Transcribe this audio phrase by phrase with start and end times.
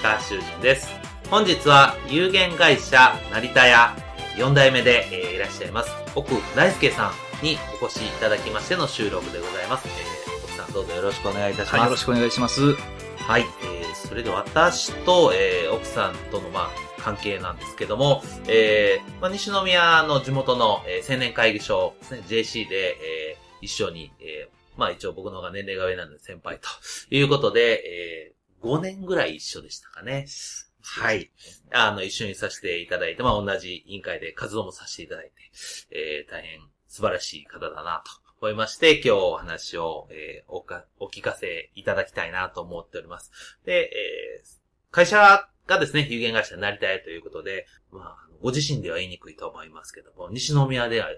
[0.00, 0.88] 高橋修人です。
[1.28, 3.96] 本日は有限会社成田屋
[4.36, 7.10] 4代目で、えー、いらっしゃいます奥大輔さ
[7.42, 9.88] んにお越しいただきましての収録でございます。
[9.88, 11.74] えー、奥さんどうぞよろしくお願いいたします。
[11.74, 12.74] はい、よろしくお願いします。
[13.16, 16.70] はい、えー、それで私と、えー、奥さんとの、まあ、
[17.02, 22.96] 関係なんですけども、えー、まあ、西宮の地元の、えー、青年会議所ね、JC で、
[23.32, 26.68] えー、一緒に、えー、まあ一応僕の方が年齢が上なんで先輩と
[27.10, 30.26] いうことで、えー、5年ぐらい一緒でしたかね。
[30.82, 31.30] はい。
[31.72, 35.32] あの、一緒にさせていただいて、まあ同じ委員会で活動もさせていただいて、
[35.90, 43.30] えー、大変素晴らしい方だなと思いまして、今日お話を、えー、おか、お聞かせいただきたいなと思っております。
[43.64, 44.46] で、えー、
[44.90, 51.08] 会社がですね、有限会社になりたいということで、まあ、ご自身では言いにくいと思いますけども、西宮では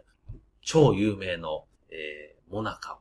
[0.62, 2.98] 超有名の、えー、モナカを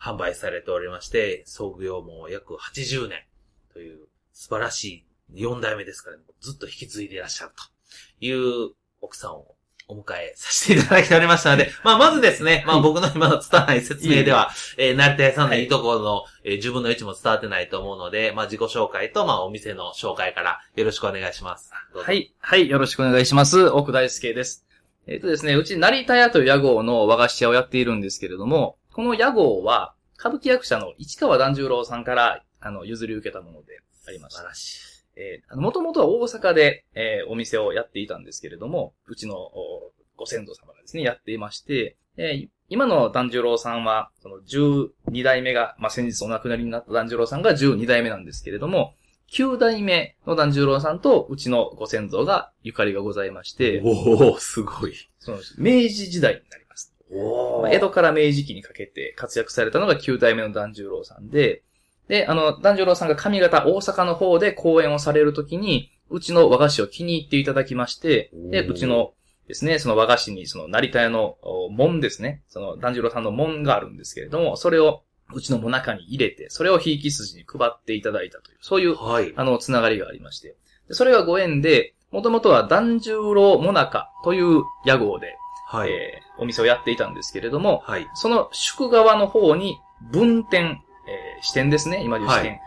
[0.00, 3.24] 販売されておりまして、創業も約80年
[3.72, 7.72] という素晴らしい4代目ですから、ね、ずっと引き継いでいらっしゃると。
[8.20, 9.56] いう奥さんを
[9.88, 15.64] お迎えさせていただいておりましたので、まあ、まずですね、まあ、僕の今の伝わない説明では、えー、成田屋さんのい。
[15.64, 21.72] いところの、えー、自分の位置も伝わってないと思うので、まあ、自己紹介と、まあ、お店の紹介からよろしくお願いします。
[21.94, 23.66] はい、はい、よろしくお願いします。
[23.66, 24.66] 奥大輔です。
[25.06, 34.38] えっ、ー、とですね、うち成田屋という屋号の和菓子屋をやっているんですけれども、この屋号は、歌舞伎役者の市川團十郎さんから、あの、譲り受けたものでありました。
[34.38, 35.02] 素晴らしい。
[35.16, 39.36] えー、もともとは大阪で、えー、お店をやっていたんですけれども、うちの
[40.16, 48.94] ご先祖様がですね、やっていまして、えー、今の團十郎さんは、その12代目が、まあ、先日お亡くなりになった團十郎さんが12代目なんですけれども、
[49.32, 54.94] 9代目の團十郎さんとうちのご先祖がゆかりがございまして、おおすごい。
[55.18, 56.94] その明治時代になります。
[57.62, 61.62] まあ、江戸から明治期にかけて活躍されたのが9代目の團十郎さんで、
[62.08, 69.14] で、あの、團十郎さんが上方、大阪の方で講演をされるときに、うちの和菓子を気に入っていただきまして、で、うちの
[69.48, 71.36] ですね、その和菓子に、その成田屋の
[71.70, 75.02] 門ですね、その團十郎さんの門があるんですけれども、それを
[75.34, 80.56] うちのも中に入れて、それをひいき筋に配っていただいたという、そういう、はい、あの、つながりがありまして、
[80.90, 85.36] それがご縁で、もともとは團十郎もなかという屋号で、
[85.66, 89.78] はい、えー、お店をやっていたんですけれども、はい、その宿側の方に
[90.10, 92.60] 分店、えー、支店ですね、今でいう支店。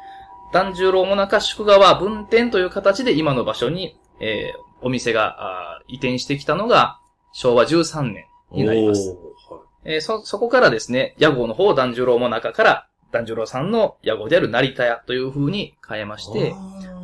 [0.54, 7.00] 團十郎もなか宿側分店という形で今の場所に、えー、お店が移転してきたのが
[7.34, 9.10] 昭和13年になります。
[9.10, 16.56] はい、えー、そ、そこからですね、屋号の方、團十郎もなかから、團十郎さんの屋号である成田屋という風に変えまして、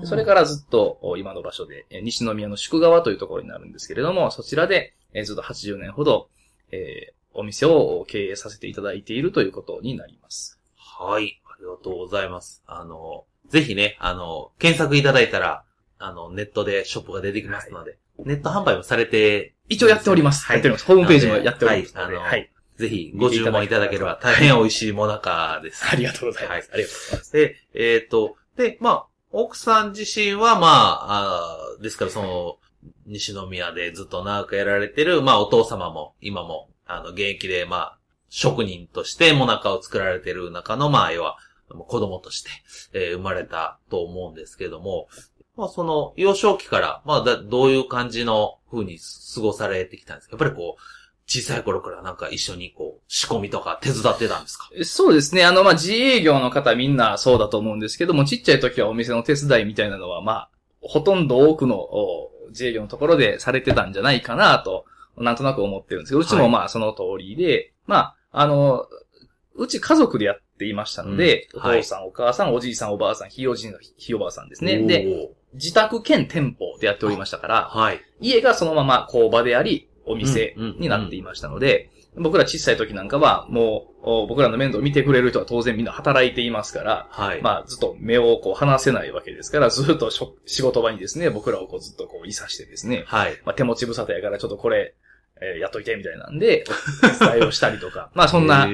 [0.03, 6.29] それからずっと今の場所で、西宮の宿川というところになるんですけれども、そちらで、えー、ずっと80年ほど、
[6.71, 10.60] えー、お店を経営させていただいているということになります。
[11.01, 11.41] はい。
[11.45, 12.63] ありがとうございます。
[12.67, 15.63] あの、ぜひね、あの、検索いただいたら、
[15.97, 20.45] あの、ネットでショップが出てきますので、はい、ネット販売もされて、一応やっております。
[20.45, 20.57] はい。
[20.57, 20.85] やっております。
[20.85, 21.97] ホームページもやっております。
[21.97, 22.05] はい。
[22.05, 22.51] あの、はい。
[22.77, 25.85] ぜひご注文いただければ大変美味しいもなかです。
[25.91, 26.51] ありがとうございます。
[26.51, 26.69] はい。
[26.73, 27.33] ありがとうございます。
[27.33, 32.57] で、えっ、ー、と、で、まあ、奥さん自身は、まあ、あですからその、
[33.05, 37.97] 西宮でずっと長くやられてる、まあお父様も今も、あの、現役で、まあ、
[38.33, 41.37] 職人としてもなかを作られてる中の、まあ、要は、
[41.87, 42.49] 子供として、
[42.93, 45.07] えー、生まれたと思うんですけども、
[45.57, 48.99] まあ、その、幼少期から、まあだ、どういう感じの風に
[49.35, 50.31] 過ごされてきたんですか？
[50.33, 50.81] やっぱりこう、
[51.27, 54.69] 小さい頃からなんか一緒にこう、仕込みとか手伝ってたんですか？
[54.83, 55.43] そうですね。
[55.43, 60.49] あの、まあ、自営業の方みんなそうだと思うんですけども、ちっちゃい時はお店の手伝いみたいなのは、まあ、
[60.81, 61.87] ほとんど多くの
[62.49, 64.85] 自営業のところでされてたんじゃないかなと、
[65.17, 68.85] なんとなく思ってるんですけど、うちもまあその通りで、はい、まあ、あの、
[69.55, 74.79] うち家族でやっていましたので、うん、お父さん、お母さん、おじいさん、おばあさん、ひいおじいひいおばあさんですね。
[74.79, 78.01] で、自宅兼店舗でやっておりましたから、はい。
[78.19, 87.41] 家がそのまま工場であり、お店になっていましたので、僕ら小さい時なんかは、もう、お僕らの面倒を見てくれる人は当然みんな働いていますから、はい。
[87.41, 93.39] まあ、ずっと目をこう離せないわけですから、ずっとしょ仕事場にですね、僕らをこうずっとこう、いさしてですね、はい。
[93.45, 94.95] まあ、手持ち無沙汰やからちょっとこれ、
[95.41, 96.63] えーやっといてみたいなんで、
[97.19, 98.69] 伝いをしたりとか、 まあそんな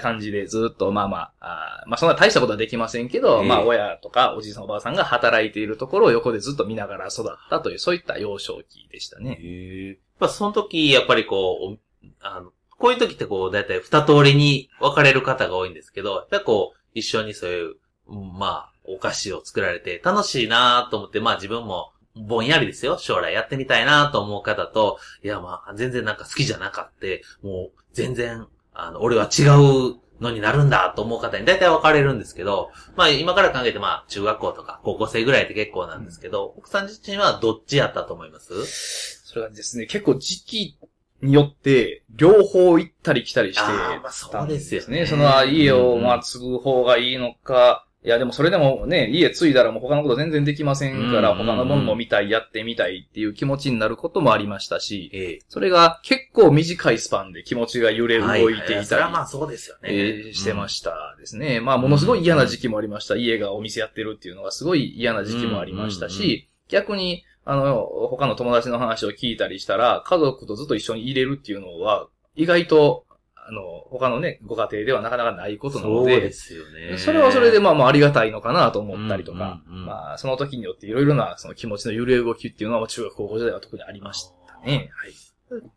[0.00, 9.38] 感じでずっとまあまあ、あーまあそんな大したことはできませんけど、ええまあ親とかおじいさんおばあさんが働いているところを横でずっと見ながら育ったという、そういった幼少期でしたね。
[9.40, 9.88] へえ。
[9.88, 17.76] やっぱその時、やっぱりこう、おあの、こういう時ってこう、だいたい二通りに分かれる方が多いんですけど、やっぱりこう、一緒にそういう、
[18.08, 21.92] うんまあ、お菓子を作られて楽しいなと思って、まあ自分も、
[22.26, 22.98] ぼんやりですよ。
[22.98, 39.26] 将来やってみたいなと思う方と、いやまあ、全然なんか好きじゃなかって、もう、全然、あの、俺は違うのになるんだと思う方に大体分かれるんですけど、まあ今から考えてまあ、中学校とか高校生ぐらいって結構なんですけど、奥さん自身はどっちやったと思います？
[39.26, 40.76] それがですね、結構時期
[41.22, 45.06] によって、両方行ったり来たりしてあーまあそうですよね。
[45.06, 55.38] その家を、うんまあ、継ぐ方がいいのか、いや、でもそれでもね、家継いだらもう他のこと全然できませんから、うん他のものも見たい、やってみたいっていう気持ちになることもありましたし、ええ。
[55.48, 59.88] それが結構短いスパンで気持ちが揺れ動いていたりはまあそうですよね。
[59.90, 61.60] えーしてましたですね。
[61.60, 63.16] まあ、ものすごい嫌な時期もありました。
[63.16, 73.04] 家がお店やってるっていうのがすごい嫌な時期もありましたし、逆に、あの、他の友達の話を聞いたりしたら、家族とずっと一緒に入れるっていうのは、意外と、
[73.50, 76.98] あの、他のね、ご家庭ではなかなかないことなので、そうですよね。
[76.98, 84.90] それはそれでまあまあありがたいのかなと思ったりとか、うんうんうんまあその時によっていろいろなその気持ちの揺れ動きっていうのは中学高校時代は特にありましたね。
[84.94, 85.12] はい。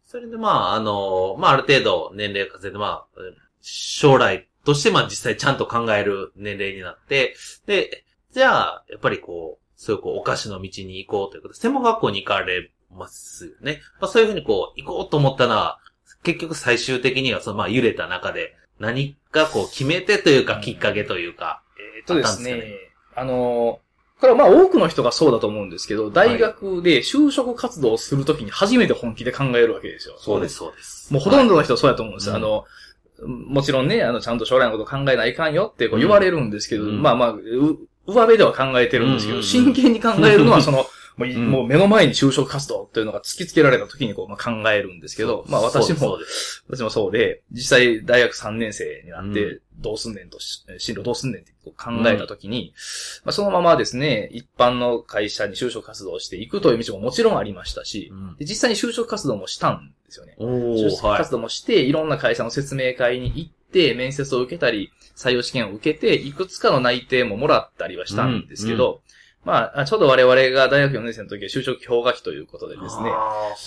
[0.05, 3.19] それでまあ、あの、まあある程度年齢を重ねて、まあ、
[3.61, 7.35] 将来としてまあ実際ちゃんと考える年齢になって、
[7.65, 13.81] で、じゃあ、やっぱりこう、そういうこう、お菓子の道に行こうということで、専門学校に行かれますよね。
[13.99, 15.79] まあそういうふうにこう、行こうと思ったのは、
[16.23, 21.61] 結局最終的にはそのまあ揺れた中で、何かこう決めてというか、きっかけというか、
[21.97, 22.73] えっとですね
[23.15, 23.79] あの、
[24.19, 30.15] これはまあ多くの人がそうだと思うんですけど、大学で就職活動をするときに初めて本気で考えるわけですよ。
[30.17, 31.13] そうです、そうです。
[31.13, 32.33] もうほとんどの人はそうやと思うんですよ。
[32.33, 32.65] はいあの、
[33.27, 37.41] もちろんね、あの、ちゃんと将来のこと考えないかんよってこう言われるんですけど、うんまあまあ、う
[38.07, 40.85] 上辺では考えてるんですけど、うんうんうん真剣に考えるのはその、
[41.17, 46.17] もうもう目の前に就職活動というのが突きつけられた時にこう、まあ、考えるんですけど、まあ私も。
[46.69, 52.73] 私もそうで、実際大学3年生になっうて、どうすんねんとし、進路どうすんねんってこう考えたときに、
[53.23, 60.35] まあ、そのままですね、一般の会社に就職活動をしていくという道ももちろんありましたし、うんで実際に就職活動もしたんですよね。
[60.39, 61.31] お就職活。
[61.31, 69.01] 動もして、いろんな会社の説明会に行って、面接を受けたり、採用試験を受けて、いくつかの内定ももらったりはしたんですけど、
[69.45, 73.09] まあ、ちょうど我々が大学4年生の時は就職氷河期ということでですね、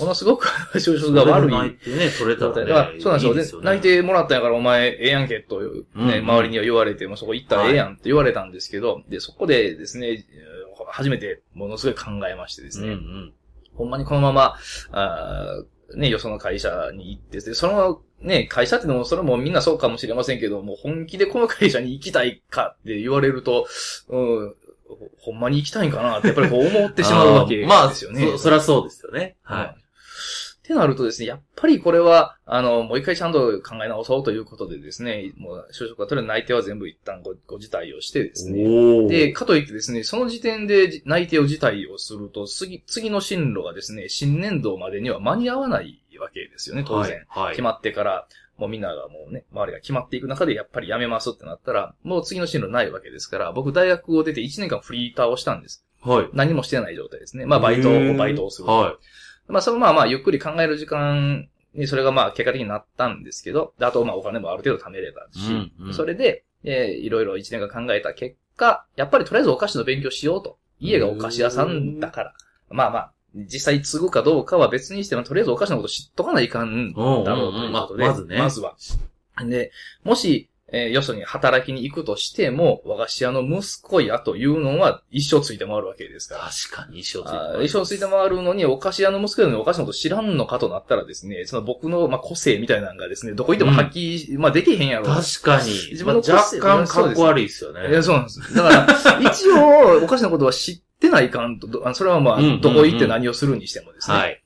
[0.01, 1.53] ものすごく 就職が悪い。
[1.53, 3.61] 内定ね、取れたらそうなんですよ。
[3.63, 6.19] 内定もらったんやからお前ええやんけと、ね、うんうん。
[6.19, 10.47] 周りには言われて、もうそこ行ったらええやんって言われたんですけど、で、そこでですね、えー
[10.89, 13.33] 初めてものすごい考えましてですね、うんうん。
[13.75, 14.57] ほんまにこのまま、
[14.93, 23.67] あーね、よその会社に行って、でそのね、会社ってのも、それもみんなそうかもしれませんけど、もう本気でこの会社に行きたいかって言われると、
[24.09, 24.55] うん、
[24.89, 28.23] ほほんまに行きたいんかなってやっぱりこう思ってしまうわけ ですよね。
[28.33, 29.37] そ、そりゃそうですよね。
[29.43, 29.57] は。
[29.57, 29.77] はい
[30.67, 39.07] ってなるとですね、やっぱりこれは、あの、もう一回ちゃんと考え直そうということでですね、もう就職が取れる内定は全部一旦ごご辞退をしてですね。
[39.07, 47.25] で、かといってですね、その時点でじ内定を辞退をすると、次、次の進路がですね、新年度までには間に合わないわけですよね、当然。
[47.29, 47.45] はい。
[47.45, 48.27] はい決まってから、
[48.59, 55.85] もうみんながもうね、周りが決まっていく中でやっぱり辞めますってなったら、もう次の進路ないわけですから、僕大学を出て1年間フリーターをしたんです。
[56.03, 56.29] はい。
[56.33, 57.47] 何もしてない状態ですね。
[57.47, 58.69] まあバイトへーバイトをする。
[58.69, 58.97] は
[59.49, 70.59] まあ、そのまあまあ、ゆっくり考える時間にそれがまあ、結果的になったんですけど、であとまあ、お金もある程度貯めれたし、うんうんそれで、えーいろいろ一年間考えた結果、やっぱりとりあえずお菓子の勉強しようと。
[70.79, 72.35] 家がお菓子屋さんだから。
[72.69, 78.75] まあまあ、実際継ぐかどうかは別にしても、とりあえずお菓子のこと知っとかないかんだろうということで、うんうんうんままずねまずは。
[79.45, 79.71] で、
[80.05, 86.29] もし、えーよそに働きに行くとしても、和菓子屋の息子やというのは一生ついて回るわけですい。
[86.35, 86.51] から。
[86.51, 95.07] 確かに一生ついてあますー衣装ついて回るのに、お菓子屋の息子やのにお菓子のこと知らんのかとなったらですね、その僕の、まあ、個性みたいなのがですね、どこ行っても発揮、まあ、できへんやろ。
[95.07, 95.71] 確かに。
[95.93, 97.89] 自分の個まあ性若干かっこ悪いですよね。
[97.89, 98.55] いや、そうなんです。
[98.55, 104.17] だから、一応、お菓子のことは知ってないかんと、それはまあどこ行って何をするにしてもですね。
[104.17, 104.43] はい。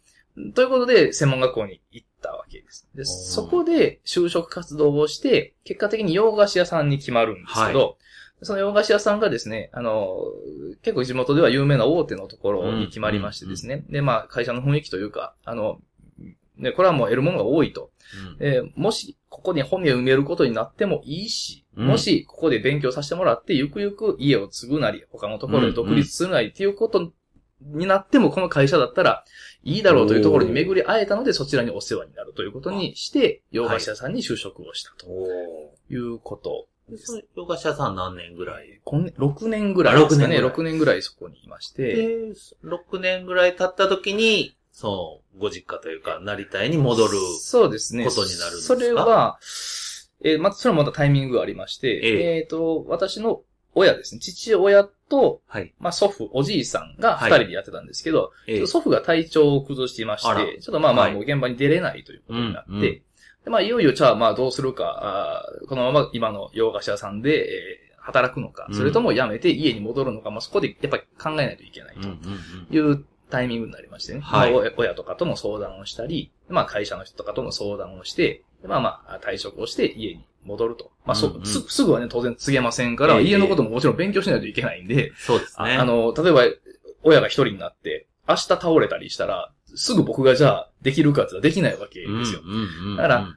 [0.54, 2.88] ということで、専門学校に行ったわけです。
[2.94, 7.98] で、そこで就職活動をして、結果的に洋菓子屋さんに決まるんですけど、
[8.42, 10.16] その洋菓子屋さんがですね、あの、
[10.82, 13.84] 結構地元では有名な大手のところに決まりましてですね。
[13.90, 15.80] で、まあ、会社の雰囲気というか、あの、
[16.56, 17.90] ね、これはもう得るものが多いと。
[18.40, 27.12] うんえーもし、ここに本名を埋めることになってもいいし、うんもし、ここで勉強させてもらって、ゆくゆく家を継ぐなり、他のところで独立するなりっていうこと
[27.62, 29.24] になっても、この会社だったら
[29.62, 35.06] いいだろうというところに巡り会えたので、そちらにお世話になるということにして、洋菓子屋さんに就職をしたと。
[35.90, 35.96] い。
[35.96, 38.80] うことでその洋菓子屋さん何年ぐらい？
[38.84, 40.38] 今年6年ぐらいですかね。
[40.38, 42.32] あ6 6年ぐらいそこにいまして、で、
[42.64, 47.18] 6年ぐらい経った時に、その、ご実家というか、成田に戻る。
[47.40, 48.04] そうですね。
[48.04, 48.74] ことになるんですか？
[48.74, 49.38] それは、
[50.22, 53.42] えーまた、それもまたタイミングがありまして、ええっ、と、私の
[53.74, 54.20] 親ですね。
[54.20, 55.72] 父親と、はい。
[55.78, 63.02] まあ、祖父、おじいさんがはい二人でやってたんですけど、ええ祖父が体調を崩していまして、ちょっとまあまあ、はいもう現場に出れないということになって、うんうんで
[63.46, 72.18] まあ、いよいよ、じゃあまあ、どうするか、あーこのまま今の洋菓子屋さんで、えー働くのか、うんそれとも辞めて家に戻るのか、まあ、そこでやっぱり考えないといけないとうん。
[72.70, 74.20] いうタイミングになりましてね。
[74.20, 80.90] はいまあ親親とかとも相談をしたり、まあ会社の人とかとも相談をして、でまあまあ退職をして家に戻ると。
[81.04, 85.76] まあそ、うんうんすすぐはね、当然告げませんから、ええ家のことももちろん勉強しないといけないんで、そうですね。
[85.76, 86.42] ああ、の、例えば、
[87.02, 92.40] 親が一人になって、明日倒れたりしたら、すぐ僕がじゃあできるかって言ったらできないわけですよ。
[92.96, 93.34] だから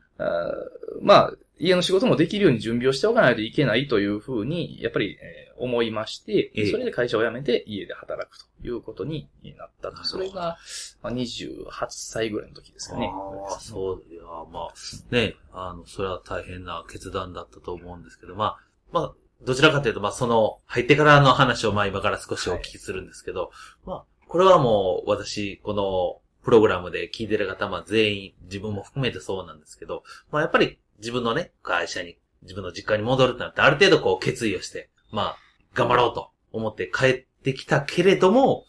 [1.01, 10.03] まあ、家の仕事もできるように準備をしておかないといけないというふうに、やっぱり、えー思いましてええ、それで会社を辞めて家で働くということになったと。
[10.03, 10.57] それが、
[11.01, 13.11] まあ、28歳ぐらいの時ですかね。
[13.13, 14.73] ああ、そう、いや、まあ、
[15.11, 18.59] ね、あの、それは大変な決断だったと思うんですけど、まあ、
[18.91, 19.13] まあ、
[19.43, 23.51] どちらかというと、まあ、その、入ってからの話を、まあ、今から少しお聞きするんですけど、
[23.85, 35.37] まあ、これはもう、私、この、プログラムで聞いてる方、まあ、全員、自分も含めてそうなんですけど、まあ、やっぱり、自分のね、会社に、自分の実家に戻るってなって、ある程度こう、決意をして、まあ、
[35.73, 38.65] 頑張ろうと思って帰ってきたけれども、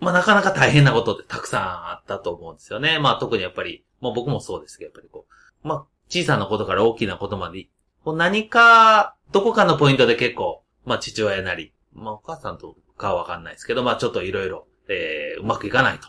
[0.00, 2.98] まあなかなか大変なことってたくさんあったと思うんですよね。
[2.98, 5.26] まあ特にやっぱり、まあ僕もそうですけど、やっぱりこ
[5.64, 7.68] う、まあ小さなことから大きなことまで、
[8.04, 16.08] こう何か、どこかのポイントで結構、まあ父親なり、まあお母さんとかはわかんないですけど、まあちょっといろいろ、えー、うまくいかないと。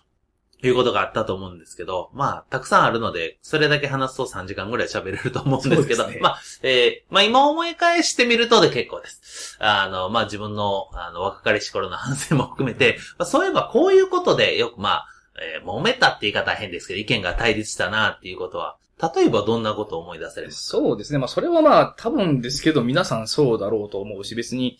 [0.61, 9.57] いうことがあったと思うんですけど、まあ、たくさんあるので、それだけ話すと3時間ぐらい喋れると思うんですけど、ねまあ、えー、まあ今思い返してみるとで結構です。
[9.59, 15.05] あの、まあ自分の、あの、若かりし頃の反省も含めて、まあそういえばこういうことでよくまあ、
[15.41, 18.77] えー揉めたって言い方は変ですけど、意見が対立したなっていうことは、
[19.15, 20.67] 例えばどんなことを思い出せれます？
[20.67, 21.19] そうですね。
[21.19, 24.77] まあ、それはまあ、多分ですけど、皆さんそうだろうと思うし、別に、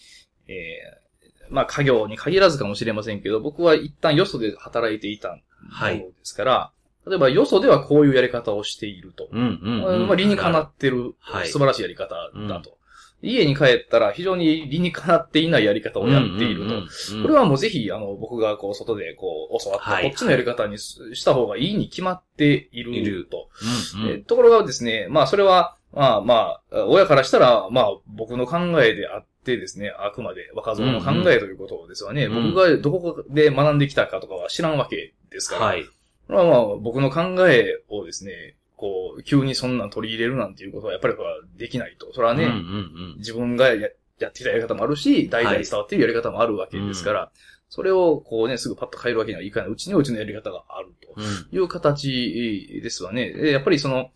[0.50, 6.72] えーまあ、家業に限らずかもしれませんけど、僕は一旦よそで働いていたものですから、
[7.08, 9.30] 例えばよそではこういうやり方をしていると。
[9.32, 10.08] うんうん、うん。
[10.08, 12.16] まあ、理にかなってる、はい素晴らしいやり方
[12.48, 12.78] だと。
[13.22, 16.82] 家に帰ったら非常に理にかなっていないやり方をやっていると。
[16.82, 23.50] とこれはもうぜひ、あの、僕がこう、外でこう、教わった、はいこっちのやり方にすした方がいいに決まっていると。
[23.96, 32.26] うんうんえーところがですね、まあ、それは、まあまあ、親からしたら、まあ、僕の考えであってですね、あくまで若造の考えということですわね。
[32.26, 35.66] うんうん僕がどこで学んできたかとかは知らんわけですから。
[35.66, 35.86] はい。
[36.28, 41.16] これはまあ、僕の考えをですね、こう、急にそんなん取り入れるなんていうことは、やっぱり
[41.58, 42.14] できないと。
[42.14, 47.32] それはね、うんうん自分がややってきたやり方もあるし、代々伝わっているやり方もあるわけですから、
[47.70, 49.70] それをこうね、すぐパッと変えるわけにはいかない。
[49.70, 51.58] うちにはうちのやり方があるとうん。
[51.58, 53.32] いう形ですわね。
[53.32, 54.10] でやっぱりその、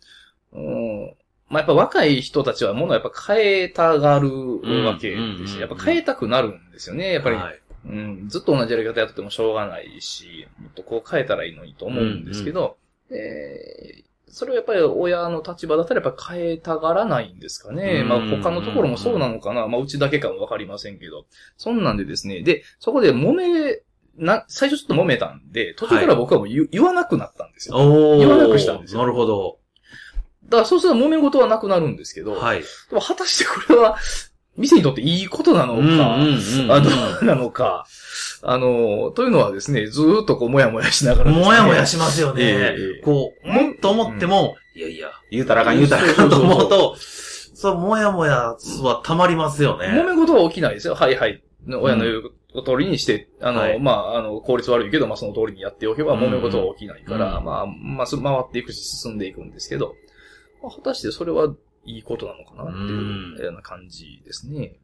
[0.52, 1.14] うん
[1.48, 4.28] まあ、やっぱ若い人たちはものをやっぱ変えたがる
[4.84, 5.16] わけで
[5.46, 7.12] すし、うんやっぱ変えたくなるんですよね。
[7.12, 12.76] やっぱり、はいうん、ずっと同じやり方やっててもしょうがないし、もっとこう変えたらいいのにと思うんですけど、
[13.10, 18.00] えーそれはやっぱり親の立場だったらやっぱ変えたがらないんですかね。
[18.02, 19.68] うんまあ他のところもそうなのかな。
[19.68, 21.26] まあうちだけかもわかりませんけど。
[21.56, 22.42] そんなんでですね。
[22.42, 23.80] で、そこで揉め、
[24.16, 27.76] な、最初ちょっと揉めたんで、途中から僕はもう言,、言わなくなったんですよ。
[28.18, 29.58] 言わなくしたんですよなるほど。
[30.46, 32.60] だからそうすると揉め事はなくなるんですけど、はい。
[32.60, 33.96] でも果たしてこれは、
[34.56, 36.90] 店にとっていいことなのか、うんうんうんあど
[37.22, 37.86] うなのか、
[38.42, 42.42] あの、というのはですね、ずーっとこう、もやもやしながらね、もやもやしますよね。
[42.42, 49.86] ええこう、もっと思っても、いやいや、言うたらあかん、言うたらあかんと思うと、そう、もやもやは溜まりますよね。
[49.88, 50.94] 揉め事は起きないですよ。
[50.94, 51.42] はいはい。
[51.66, 53.80] 親の言う通りにして、あの、はい。
[53.80, 56.20] まあ、あの、効率悪いけど、まあ、その通りにやっておけば、うん。
[56.20, 57.44] 揉め事は起きないから、うん。
[57.44, 59.94] まあ、まあ、す回っていくし、進んでいくんですけど、
[60.62, 61.54] まあ、果たしてそれは
[61.84, 64.76] いいことなのかなってうんいうような感じですね。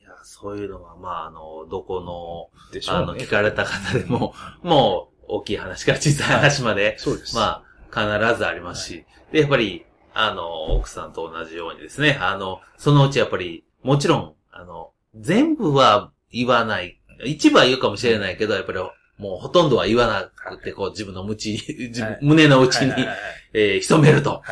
[0.00, 2.50] いや、そういうのは、まあ、あの、どこの、
[2.88, 3.16] あの。
[3.16, 7.36] 聞かれた方でも、 もう、大きい話から小さい話まで、そうです。
[7.36, 9.84] まあ、必ずありますし、で、やっぱり、
[10.14, 17.00] あの、奥さんと同じようにですね、あの、そのうちやっぱり、もちろん、あの、全部は言わない。
[17.24, 18.78] 一部は言うかもしれないけど、やっぱり
[19.18, 21.56] もうほとんどは言わなくて、こう自分の無知
[22.00, 23.18] はい胸の内に、はいはいはい
[23.52, 24.30] えー潜めると。
[24.30, 24.42] はい。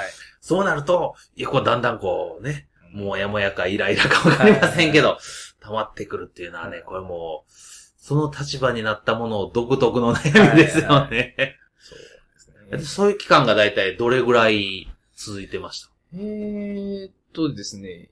[0.47, 5.19] そうなると、いや、こうだんだんこうね、もやもやかイライラかわかりませんけど、
[5.61, 7.53] 溜まってくるっていうのはね、これもう、
[7.99, 11.57] その立場になったものを独特の悩みですよね。
[11.81, 12.85] そうですね。
[12.85, 15.89] そういう期間がだいたいどれぐらい続いてました？
[16.15, 18.09] えーっとですね。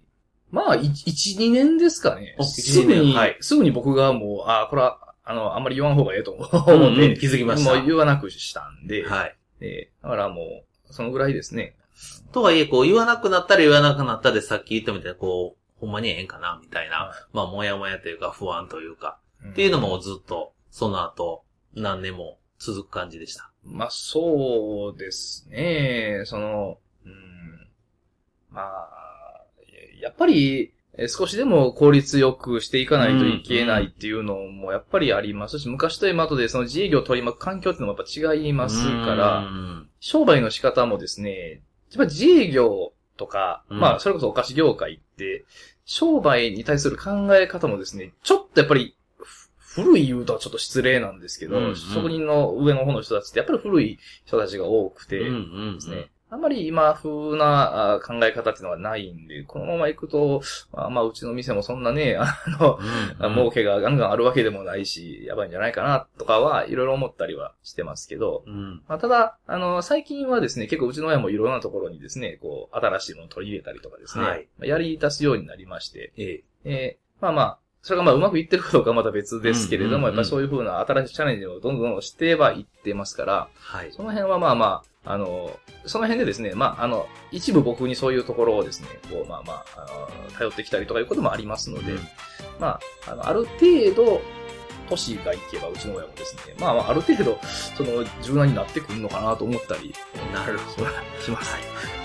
[0.50, 0.82] まあ、1、
[1.38, 2.34] 2年ですかね。
[2.38, 9.36] おすぐに、はいすぐに僕がもう、あこれは、あの、あんまり言わん方がええと思うんうん うで、気づきましたもう言わなくしたんで、はい。
[9.60, 11.76] えーだからもう、そのぐらいですね。
[12.32, 23.52] とはいえ、こう言わなくなったら言わなくなったでさっき言ったみたいな、こう、ほんまにええんかなみたいな、はまあ、もやもやというか不安というか、いっていうのもずっと、その後、何年も続く感じでした。
[23.62, 26.22] まあ、そうですね。
[26.24, 27.68] その、うん、
[28.50, 29.04] まあ、
[30.00, 39.88] やっぱり、え少しでも効率よくしていかないといけないっていうのもやっぱりありますし、昔と今とでその自営業を取り巻く環境っていうのもやっぱ違いますかうら、ん。
[39.98, 41.62] 商売の仕方もですね、
[41.98, 45.44] やっぱ自営業とか、うんまあ、それこそお菓子業界って、
[45.84, 55.30] 商売に対する考え方もですね、ちょっとやっぱり、ふ古い言うとはちょっと失礼なんですけど、うんうん職人の上の方の人たちってやっぱり古い人たちが多くて、うんう
[55.72, 56.10] んですね。
[56.34, 62.80] あんまり今風なあ考え方っていうのがないんで、このまま行くと、まあ、まあ、うちの店もそんなね、 あの、
[63.20, 76.42] うんうん儲けがガンガンあるわけでもないし、やばいんじゃないかな、とかはいろいろ思ったりはしてますけど、うんまあ、ただ、あの、最近はですね、結構うちの親もいろんなところにですね、こう、新しいものを取り入れたりとかですね、はいまあやり出すようになりまして、ええ。
[76.64, 83.92] えーまあまあ、それがまあうまくいってるかどうかはまた別ですけれども、やっぱりそういう風な新しいチャレンジをどんどんしてはいってますから、はい。
[83.92, 91.98] その辺はまあまあ、あの、その辺でですね、まあ、あの、一部僕にそういうところをですね、こう、まあまあ、あの頼ってきたりとかいうこともありますので、うん
[92.58, 94.22] まあ、あの、ある程度、
[94.88, 97.38] 年がいけば、うちの親もですね、まあまあ、ある程度、
[97.76, 99.94] その、柔軟になってくるのかなと思ったり、
[100.32, 100.88] なるほど。
[101.22, 101.56] します。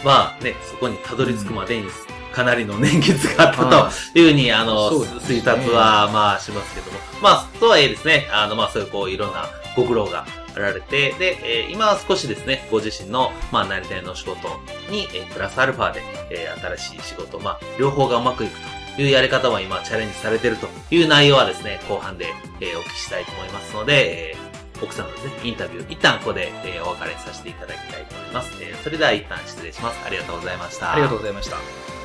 [0.04, 1.88] まあね、そこにたどり着くまでに、
[2.34, 7.00] かなりの年月があったはというふうに、あの、推察は、まあ、しますけども。
[7.22, 9.46] まあ、とはいえですね、あの、まあ、そういう、こう、いろんな
[9.76, 10.26] ご苦労が
[10.60, 14.48] あられて、で、えー今は少しですね、ご自身の、まあ、なりたいの仕事
[14.90, 18.60] に、えープラスアルファで、えー新しい仕事、まあ、両方がうまくいく
[18.96, 22.28] というやり方は今、チャレンジされているという内容はですね、後半で、
[22.60, 24.50] えーお聞きしたいと思いますので、えー
[24.82, 28.52] 奥さんのですね、インタビュー、一旦ここで、えーお別れさせていただきたいと思います。
[28.62, 30.00] えーそれでは一旦失礼します。
[30.06, 30.94] ありがとうございました。
[30.94, 31.99] ありがとうございました。